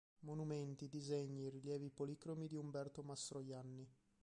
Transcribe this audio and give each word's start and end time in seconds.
Monumenti, 0.21 0.87
disegni, 0.89 1.47
rilievi 1.51 1.91
policromi 1.91 2.47
di 2.47 2.55
Umberto 2.55 3.03
Mastroianni. 3.03 3.87